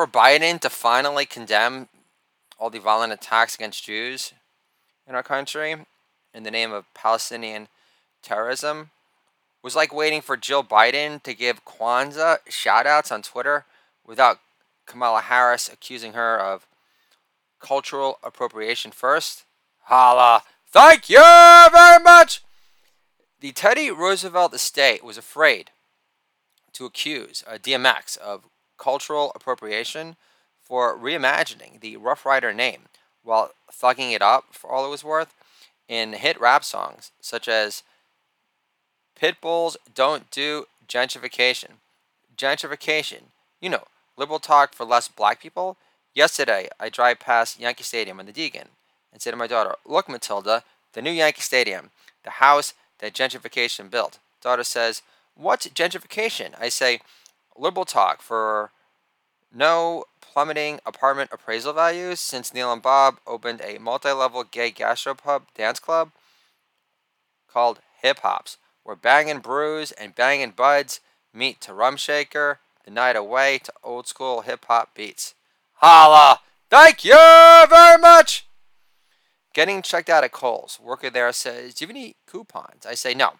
[0.00, 1.86] for Biden to finally condemn
[2.58, 4.32] all the violent attacks against Jews
[5.06, 5.76] in our country
[6.32, 7.68] in the name of Palestinian
[8.22, 8.92] terrorism
[9.62, 13.66] was like waiting for Jill Biden to give Kwanzaa shout outs on Twitter
[14.06, 14.38] without
[14.86, 16.66] Kamala Harris accusing her of
[17.60, 19.44] cultural appropriation first.
[19.82, 20.44] Holla!
[20.66, 22.42] Thank you very much!
[23.40, 25.72] The Teddy Roosevelt estate was afraid
[26.72, 28.44] to accuse uh, DMX of
[28.80, 30.16] cultural appropriation
[30.60, 32.82] for reimagining the Rough Rider name
[33.22, 35.34] while thugging it up for all it was worth
[35.88, 37.82] in hit rap songs such as
[39.20, 41.72] Pitbulls Don't Do Gentrification.
[42.36, 43.24] Gentrification,
[43.60, 43.84] you know,
[44.16, 45.76] liberal talk for less black people.
[46.14, 48.68] Yesterday, I drive past Yankee Stadium in the Deegan
[49.12, 50.64] and say to my daughter, Look, Matilda,
[50.94, 51.90] the new Yankee Stadium,
[52.24, 54.18] the house that gentrification built.
[54.40, 55.02] Daughter says,
[55.34, 56.54] What's gentrification?
[56.58, 57.00] I say,
[57.56, 58.70] Liberal talk for
[59.52, 65.42] no plummeting apartment appraisal values since Neil and Bob opened a multi level gay gastropub
[65.56, 66.12] dance club
[67.48, 71.00] called Hip Hops, where banging brews and banging buds
[71.34, 75.34] meet to rum shaker the night away to old school hip hop beats.
[75.74, 76.40] Holla!
[76.68, 77.16] Thank you
[77.68, 78.46] very much!
[79.52, 80.78] Getting checked out at Kohl's.
[80.80, 82.86] Worker there says, Do you have any coupons?
[82.86, 83.34] I say, No.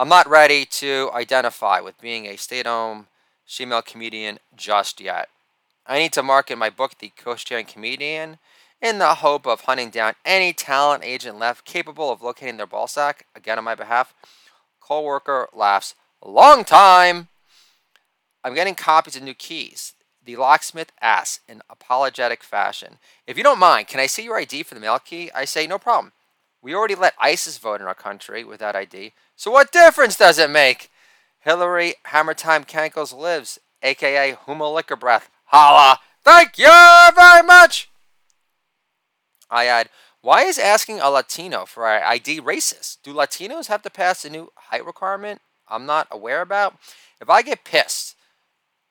[0.00, 3.08] I'm not ready to identify with being a stay at home
[3.44, 5.28] female comedian just yet.
[5.88, 8.38] I need to market my book, The Coastian Comedian,
[8.80, 13.22] in the hope of hunting down any talent agent left capable of locating their ballsack,
[13.34, 14.14] again on my behalf.
[14.78, 17.26] Co worker laughs, Long time!
[18.44, 19.94] I'm getting copies of new keys.
[20.24, 24.62] The locksmith asks in apologetic fashion, If you don't mind, can I see your ID
[24.62, 25.32] for the mail key?
[25.34, 26.12] I say, No problem.
[26.62, 30.50] We already let ISIS vote in our country without ID, so what difference does it
[30.50, 30.90] make?
[31.40, 35.30] Hillary Hammertime Cankles lives, aka Huma Liquor Breath.
[35.46, 35.98] Holla!
[36.24, 36.70] Thank you
[37.14, 37.90] very much!
[39.50, 39.88] I add,
[40.20, 42.98] why is asking a Latino for ID racist?
[43.02, 46.76] Do Latinos have to pass a new height requirement I'm not aware about?
[47.20, 48.16] If I get pissed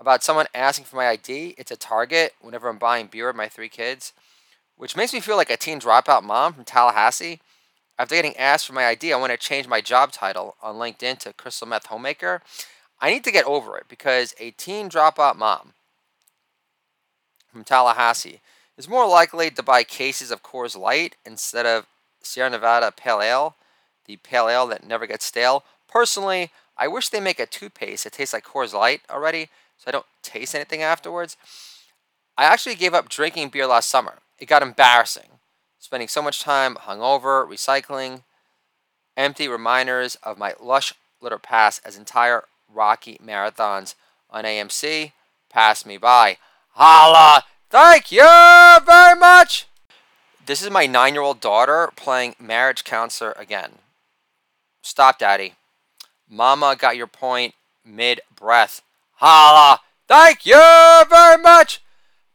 [0.00, 1.54] about someone asking for my ID.
[1.58, 4.12] It's a target whenever I'm buying beer with my three kids,
[4.76, 7.40] which makes me feel like a teen dropout mom from Tallahassee.
[7.98, 11.18] After getting asked for my ID, I want to change my job title on LinkedIn
[11.20, 12.42] to Crystal Meth Homemaker.
[13.00, 15.72] I need to get over it because a teen dropout mom
[17.50, 18.40] from Tallahassee
[18.76, 21.86] is more likely to buy cases of Coors Light instead of
[22.22, 23.56] Sierra Nevada Pale Ale,
[24.04, 25.64] the pale ale that never gets stale.
[25.88, 29.92] Personally, I wish they make a toothpaste that tastes like Coors Light already so I
[29.92, 31.36] don't taste anything afterwards.
[32.36, 34.18] I actually gave up drinking beer last summer.
[34.38, 35.35] It got embarrassing.
[35.78, 38.22] Spending so much time hungover, recycling,
[39.16, 43.94] empty reminders of my lush little past as entire Rocky marathons
[44.30, 45.12] on AMC
[45.48, 46.38] passed me by.
[46.72, 47.44] Holla!
[47.70, 48.26] Thank you
[48.84, 49.66] very much!
[50.44, 53.72] This is my nine year old daughter playing marriage counselor again.
[54.82, 55.54] Stop, Daddy.
[56.28, 57.54] Mama got your point
[57.84, 58.82] mid breath.
[59.14, 59.80] Holla!
[60.06, 61.80] Thank you very much!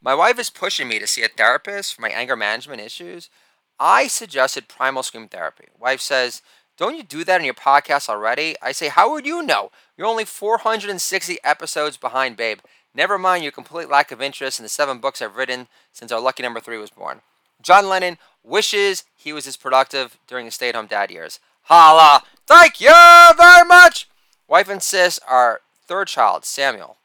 [0.04, 3.30] My wife is pushing me to see a therapist for my anger management issues.
[3.78, 5.66] I suggested primal scream therapy.
[5.78, 6.42] Wife says,
[6.76, 8.56] Don't you do that in your podcast already?
[8.60, 9.70] I say, How would you know?
[9.96, 12.58] You're only 460 episodes behind, babe.
[12.92, 16.20] Never mind your complete lack of interest in the seven books I've written since our
[16.20, 17.20] lucky number three was born.
[17.62, 21.38] John Lennon wishes he was as productive during his stay at home dad years.
[21.66, 22.24] Holla!
[22.44, 22.92] Thank you
[23.36, 24.08] very much!
[24.48, 26.96] Wife insists our third child, Samuel,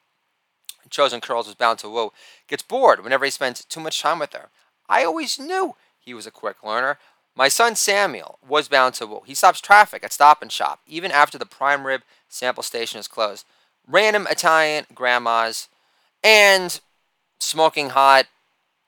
[0.89, 2.11] chosen curls was bound to woo,
[2.47, 4.49] gets bored whenever he spends too much time with her.
[4.89, 6.97] I always knew he was a quick learner.
[7.35, 9.21] My son Samuel was bound to woo.
[9.25, 13.07] He stops traffic at Stop and Shop, even after the prime rib sample station is
[13.07, 13.45] closed.
[13.87, 15.67] Random Italian grandmas
[16.23, 16.79] and
[17.39, 18.25] smoking hot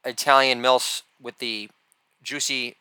[0.03, 1.69] Italian milfs with the
[2.24, 2.75] juicy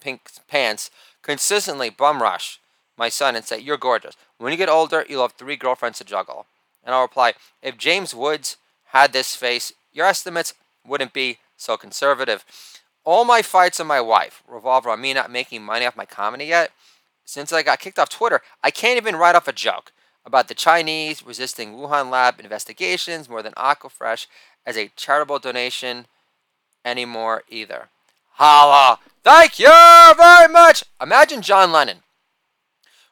[0.00, 0.90] pink pants
[1.22, 2.60] consistently bum rush
[2.96, 4.16] my son and say, You're gorgeous.
[4.38, 6.46] When you get older, you'll have three girlfriends to juggle.
[6.84, 8.56] And I'll reply, if James Woods
[8.92, 10.52] had this face, your estimates
[10.86, 12.44] wouldn't be so conservative.
[13.04, 16.44] All my fights with my wife revolve around me not making money off my comedy
[16.44, 16.70] yet.
[17.24, 19.92] Since I got kicked off Twitter, I can't even write off a joke
[20.26, 24.26] about the Chinese resisting Wuhan lab investigations more than Aquafresh
[24.66, 26.06] as a charitable donation
[26.84, 27.88] anymore either.
[28.34, 28.98] Holla!
[29.24, 29.70] Thank you
[30.16, 30.84] very much!
[31.00, 31.98] Imagine John Lennon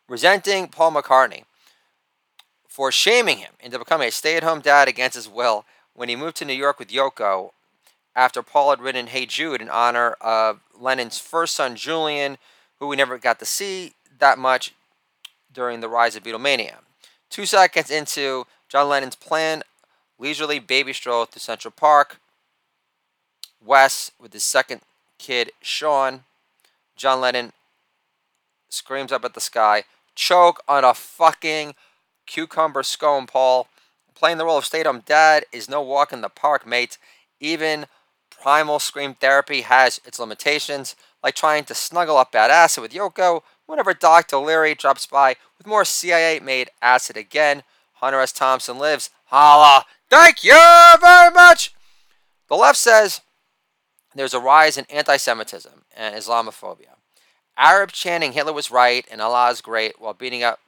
[0.08, 1.44] resenting Paul McCartney
[2.80, 6.16] for shaming him into becoming a stay at home dad against his will when he
[6.16, 7.50] moved to New York with Yoko
[8.16, 12.38] after Paul had written Hey Jude in honor of Lennon's first son, Julian,
[12.78, 14.72] who we never got to see that much
[15.52, 16.76] during the rise of Beatlemania.
[17.28, 19.62] Two seconds into John Lennon's plan,
[20.18, 22.18] leisurely baby stroll through Central Park.
[23.62, 24.80] Wes, with his second
[25.18, 26.24] kid, Sean,
[26.96, 27.52] John Lennon
[28.70, 29.84] screams up at the sky,
[30.14, 31.74] choke on a fucking
[32.30, 33.68] cucumber scone, Paul.
[34.14, 36.96] Playing the role of stay at dad is no walk in the park, mate.
[37.40, 37.86] Even
[38.30, 43.42] primal scream therapy has its limitations, like trying to snuggle up bad acid with Yoko
[43.66, 44.38] whenever Dr.
[44.38, 47.62] Leary drops by with more CIA made acid again.
[47.94, 48.32] Hunter S.
[48.32, 49.10] Thompson lives.
[49.26, 49.84] Holla!
[50.08, 50.58] Thank you
[51.00, 51.74] very much!
[52.48, 53.20] The left says
[54.14, 56.96] there's a rise in anti Semitism and Islamophobia.
[57.56, 60.60] Arab chanting Hitler was right and Allah is great while beating up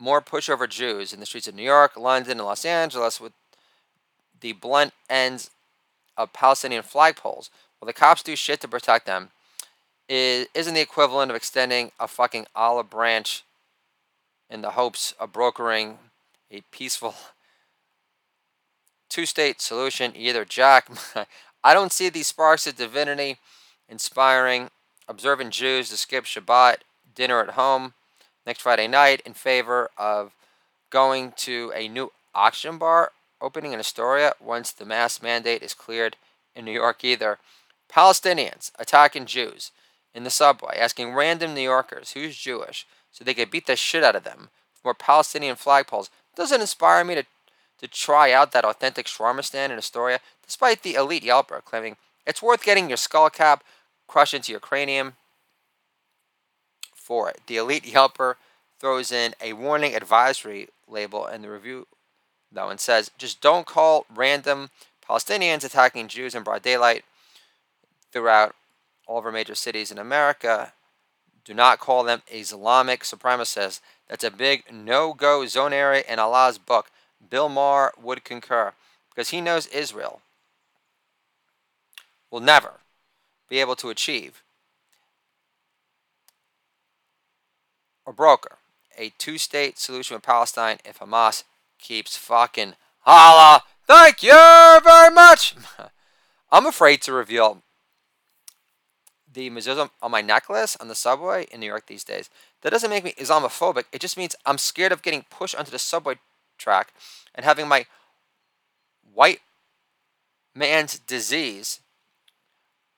[0.00, 3.32] more pushover Jews in the streets of New York, London, and Los Angeles with
[4.40, 5.50] the blunt ends
[6.16, 7.50] of Palestinian flagpoles.
[7.78, 9.30] While the cops do shit to protect them.
[10.08, 13.44] Is, isn't the equivalent of extending a fucking olive branch
[14.50, 15.98] in the hopes of brokering
[16.50, 17.14] a peaceful
[19.08, 20.12] two state solution.
[20.16, 20.44] Either.
[20.44, 20.88] Jack,
[21.64, 23.36] I don't see these sparks of divinity
[23.88, 24.70] inspiring
[25.08, 26.78] observant Jews to skip Shabbat
[27.14, 27.94] dinner at home
[28.50, 30.32] next Friday night in favor of
[30.90, 36.16] going to a new auction bar opening in Astoria once the mask mandate is cleared
[36.56, 37.38] in New York either.
[37.88, 39.70] Palestinians attacking Jews
[40.12, 44.02] in the subway, asking random New Yorkers who's Jewish so they could beat the shit
[44.02, 44.48] out of them
[44.82, 47.24] more Palestinian flagpoles doesn't inspire me to,
[47.78, 52.42] to try out that authentic shawarma stand in Astoria, despite the elite Yelper claiming it's
[52.42, 53.62] worth getting your skull cap
[54.08, 55.12] crushed into your cranium
[57.10, 57.40] for it.
[57.48, 58.36] The elite Yelper
[58.78, 61.88] throws in a warning advisory label in the review,
[62.52, 64.70] though, and says just don't call random
[65.04, 67.04] Palestinians attacking Jews in broad daylight
[68.12, 68.54] throughout
[69.08, 70.72] all of our major cities in America.
[71.44, 73.80] Do not call them Islamic supremacists.
[74.08, 76.92] That's a big no go zone area in Allah's book.
[77.28, 78.72] Bill Maher would concur
[79.12, 80.20] because he knows Israel
[82.30, 82.74] will never
[83.48, 84.44] be able to achieve
[88.04, 88.58] or broker
[89.00, 91.44] a two state solution with Palestine if Hamas
[91.78, 93.62] keeps fucking holla.
[93.86, 95.54] Thank you very much.
[96.52, 97.62] I'm afraid to reveal
[99.32, 102.28] the mezuzah on my necklace on the subway in New York these days.
[102.62, 103.84] That doesn't make me Islamophobic.
[103.92, 106.16] It just means I'm scared of getting pushed onto the subway
[106.58, 106.92] track
[107.34, 107.86] and having my
[109.14, 109.40] white
[110.54, 111.80] man's disease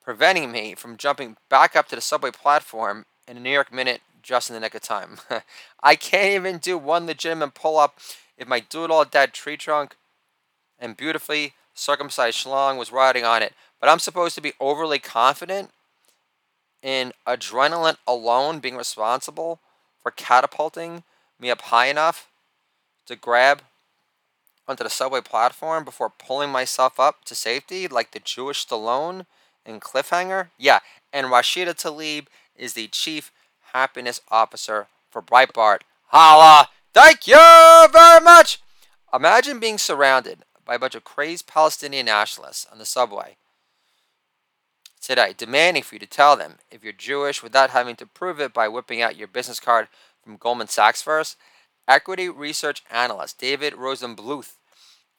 [0.02, 4.00] preventing me from jumping back up to the subway platform in a New York minute
[4.22, 5.18] just in the nick of time.
[5.82, 7.98] I can't even do one legitimate pull up
[8.38, 9.96] if my doodle dead tree trunk
[10.78, 13.54] and beautifully circumcised schlong was riding on it.
[13.80, 15.70] But I'm supposed to be overly confident
[16.82, 19.60] in adrenaline alone being responsible
[20.02, 21.04] for catapulting
[21.38, 22.28] me up high enough
[23.06, 23.62] to grab
[24.66, 29.26] onto the subway platform before pulling myself up to safety like the Jewish Stallone
[29.64, 30.48] in Cliffhanger?
[30.58, 30.80] Yeah,
[31.12, 32.26] and Rashida Tlaib
[32.56, 33.32] is the chief
[33.72, 35.80] happiness officer for Breitbart.
[36.08, 36.68] Holla!
[36.94, 38.60] Thank you very much!
[39.12, 43.36] Imagine being surrounded by a bunch of crazed Palestinian nationalists on the subway
[45.02, 48.54] today, demanding for you to tell them if you're Jewish without having to prove it
[48.54, 49.88] by whipping out your business card
[50.22, 51.36] from Goldman Sachs first.
[51.88, 54.54] Equity research analyst David Rosenbluth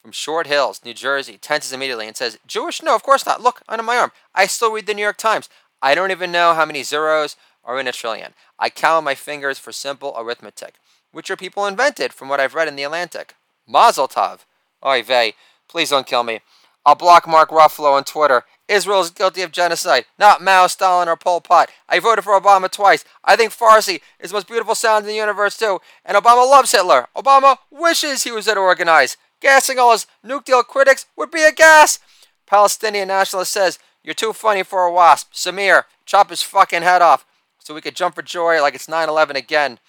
[0.02, 2.82] from Short Hills, New Jersey, tenses immediately and says, Jewish?
[2.82, 3.42] No, of course not.
[3.42, 4.12] Look, under my arm.
[4.34, 5.50] I still read the New York Times.
[5.82, 8.34] I don't even know how many zeros are in a trillion.
[8.60, 10.76] I count on my fingers for simple arithmetic,
[11.12, 13.36] which your people invented from what I've read in The Atlantic.
[13.68, 14.40] Mazel tov.
[14.86, 15.34] Oy vey.
[15.68, 16.42] Please don't kill me.
[16.86, 18.44] I'll block Mark Ruffalo on Twitter.
[18.68, 21.70] Israel is guilty of genocide, not Mao, Stalin, or Pol Pot.
[21.88, 23.06] I voted for Obama twice.
[23.24, 25.80] I think Farsi is the most beautiful sound in the universe, too.
[26.06, 27.08] And Obama loves Hitler.
[27.16, 29.16] Obama wishes he was there to organize.
[29.40, 32.00] Gassing all his nuke deal critics would be a gas.
[32.46, 35.34] Palestinian nationalist says, You're too funny for a wasp.
[35.34, 37.26] Samir, chop his fucking head off
[37.64, 39.80] so we could jump for joy like it's 9 11 again.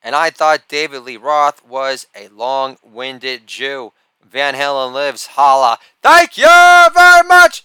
[0.00, 3.92] And I thought David Lee Roth was a long winded Jew.
[4.24, 5.26] Van Halen lives.
[5.26, 5.78] Holla.
[6.02, 6.46] Thank you
[6.94, 7.64] very much.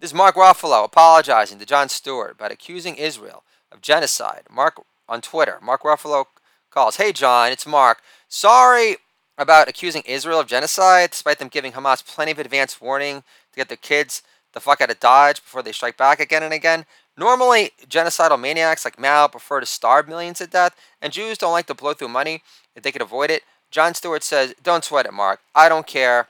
[0.00, 4.42] This is Mark Ruffalo apologizing to Jon Stewart about accusing Israel of genocide.
[4.50, 5.58] Mark on Twitter.
[5.62, 6.26] Mark Ruffalo
[6.70, 6.96] calls.
[6.96, 8.00] Hey, Jon, it's Mark.
[8.28, 8.96] Sorry
[9.36, 13.22] about accusing Israel of genocide, despite them giving Hamas plenty of advance warning
[13.52, 14.22] to get their kids
[14.54, 16.86] the fuck out of Dodge before they strike back again and again.
[17.16, 21.66] Normally, genocidal maniacs like Mao prefer to starve millions to death, and Jews don't like
[21.66, 22.42] to blow through money
[22.74, 23.42] if they could avoid it.
[23.70, 25.40] Jon Stewart says, Don't sweat it, Mark.
[25.54, 26.28] I don't care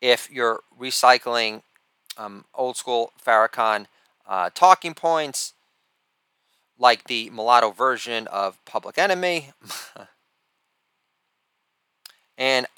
[0.00, 1.62] if you're recycling
[2.16, 3.86] um, old school Farrakhan
[4.26, 5.52] uh, talking points
[6.78, 9.50] like the mulatto version of Public Enemy.
[12.38, 12.68] And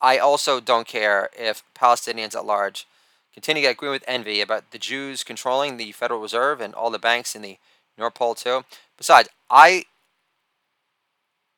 [0.00, 2.86] I also don't care if Palestinians at large
[3.36, 6.90] continue to get green with envy about the Jews controlling the Federal Reserve and all
[6.90, 7.58] the banks in the
[7.98, 8.64] North Pole too.
[8.96, 9.84] Besides, I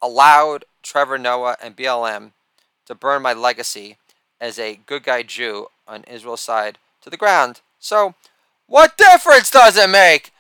[0.03, 2.33] allowed Trevor Noah and BLM
[2.87, 3.97] to burn my legacy
[4.41, 7.61] as a good guy Jew on Israel's side to the ground.
[7.79, 8.15] So,
[8.67, 10.33] what difference does it make?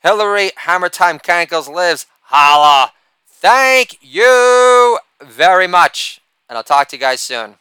[0.00, 2.06] Hillary Hammer Time Cankles lives.
[2.24, 2.92] Holla!
[3.26, 6.20] Thank you very much.
[6.48, 7.56] And I'll talk to you guys soon.